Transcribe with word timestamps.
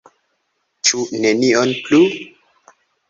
Ĉu 0.87 1.03
nenion 1.25 1.75
plu? 1.89 2.01